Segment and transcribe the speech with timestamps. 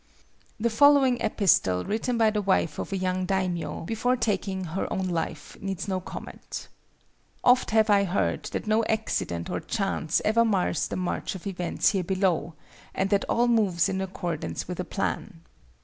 [0.59, 5.07] The following epistle written by the wife of a young daimio, before taking her own
[5.09, 10.95] life, needs no comment:—"Oft have I heard that no accident or chance ever mars the
[10.97, 12.55] march of events here below,
[12.95, 15.41] and that all moves in accordance with a plan.